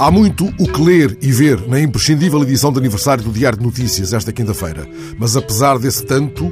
[0.00, 3.64] Há muito o que ler e ver na imprescindível edição de aniversário do Diário de
[3.64, 4.88] Notícias esta quinta-feira.
[5.18, 6.50] Mas apesar desse tanto,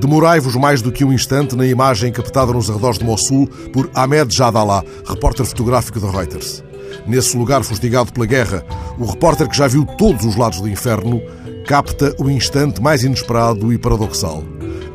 [0.00, 4.34] demorai-vos mais do que um instante na imagem captada nos arredores de Mossul por Ahmed
[4.34, 6.64] Jadallah, repórter fotográfico da Reuters.
[7.06, 8.64] Nesse lugar fustigado pela guerra,
[8.98, 11.20] o repórter que já viu todos os lados do inferno
[11.66, 14.42] capta o instante mais inesperado e paradoxal.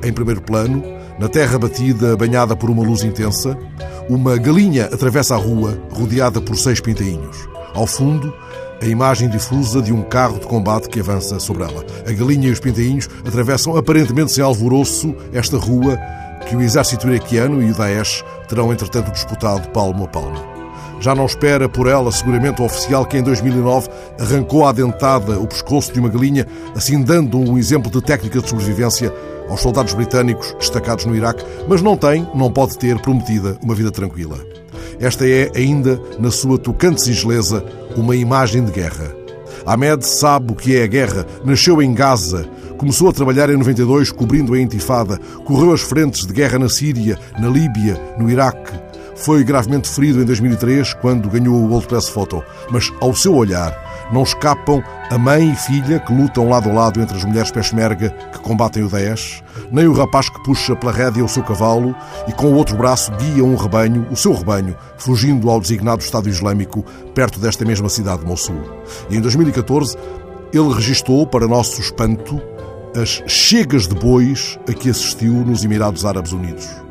[0.04, 0.84] Em primeiro plano,
[1.20, 3.58] na terra batida, banhada por uma luz intensa,
[4.10, 7.48] uma galinha atravessa a rua, rodeada por seis pintainhos.
[7.74, 8.34] Ao fundo,
[8.82, 11.86] a imagem difusa de um carro de combate que avança sobre ela.
[12.06, 15.98] A galinha e os pintainhos atravessam aparentemente sem alvoroço esta rua
[16.48, 20.53] que o exército iraquiano e o Daesh terão entretanto disputado palmo a palmo.
[21.00, 23.90] Já não espera por ela seguramente o oficial que em 2009
[24.20, 28.50] arrancou à dentada o pescoço de uma galinha, assim dando um exemplo de técnica de
[28.50, 29.14] sobrevivência
[29.50, 33.92] aos soldados britânicos destacados no Iraque, mas não tem, não pode ter prometida uma vida
[33.92, 34.38] tranquila.
[35.00, 37.64] Esta é, ainda na sua tocante singeleza,
[37.96, 39.14] uma imagem de guerra.
[39.66, 42.46] Ahmed sabe o que é a guerra, nasceu em Gaza,
[42.78, 47.18] começou a trabalhar em 92 cobrindo a intifada, correu as frentes de guerra na Síria,
[47.40, 48.83] na Líbia, no Iraque.
[49.24, 53.74] Foi gravemente ferido em 2003 quando ganhou o World Press Photo, mas ao seu olhar
[54.12, 58.10] não escapam a mãe e filha que lutam lado a lado entre as mulheres peshmerga
[58.10, 61.96] que combatem o Daesh, nem o rapaz que puxa pela rédea o seu cavalo
[62.28, 66.28] e com o outro braço guia um rebanho, o seu rebanho, fugindo ao designado Estado
[66.28, 66.84] Islâmico
[67.16, 68.62] perto desta mesma cidade de Mossul.
[69.10, 69.96] E em 2014
[70.52, 72.42] ele registou, para nosso espanto,
[72.94, 76.83] as chegas de bois a que assistiu nos Emirados Árabes Unidos.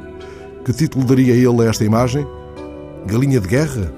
[0.64, 2.24] Que título daria ele a esta imagem?
[3.06, 3.92] Galinha de guerra?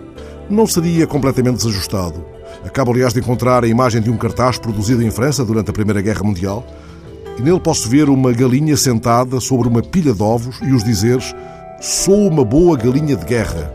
[0.48, 2.25] Não seria completamente desajustado.
[2.65, 6.01] Acabo, aliás, de encontrar a imagem de um cartaz produzido em França durante a Primeira
[6.01, 6.67] Guerra Mundial
[7.39, 11.35] e nele posso ver uma galinha sentada sobre uma pilha de ovos e os dizeres
[11.83, 13.75] Sou uma boa galinha de guerra.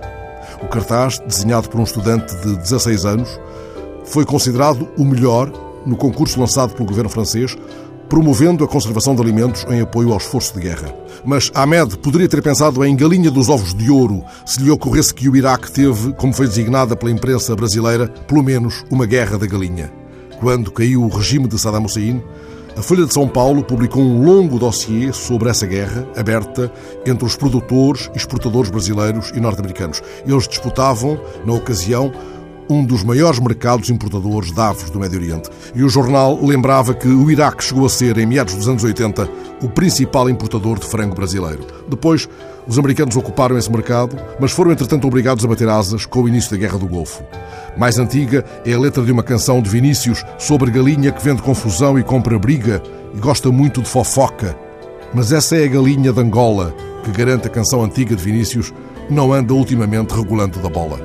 [0.64, 3.40] O cartaz, desenhado por um estudante de 16 anos,
[4.06, 5.52] foi considerado o melhor
[5.86, 7.56] no concurso lançado pelo governo francês,
[8.10, 10.94] promovendo a conservação de alimentos em apoio ao esforço de guerra.
[11.24, 15.30] Mas Ahmed poderia ter pensado em galinha dos ovos de ouro se lhe ocorresse que
[15.30, 19.92] o Iraque teve, como foi designada pela imprensa brasileira, pelo menos uma guerra da galinha.
[20.40, 22.24] Quando caiu o regime de Saddam Hussein,
[22.78, 26.72] a Folha de São Paulo publicou um longo dossiê sobre essa guerra, aberta
[27.06, 30.02] entre os produtores e exportadores brasileiros e norte-americanos.
[30.26, 32.10] Eles disputavam, na ocasião,
[32.70, 35.50] um dos maiores mercados importadores de aves do Médio Oriente.
[35.74, 39.28] E o jornal lembrava que o Iraque chegou a ser, em meados dos anos 80,
[39.64, 41.66] o principal importador de frango brasileiro.
[41.90, 42.30] Depois,
[42.68, 46.52] os americanos ocuparam esse mercado, mas foram, entretanto, obrigados a bater asas com o início
[46.52, 47.24] da Guerra do Golfo.
[47.76, 51.98] Mais antiga é a letra de uma canção de Vinícius sobre galinha que vende confusão
[51.98, 52.84] e compra briga
[53.16, 54.56] e gosta muito de fofoca.
[55.12, 58.72] Mas essa é a galinha de Angola, que garante a canção antiga de Vinícius,
[59.10, 61.00] não anda ultimamente regulando da bola.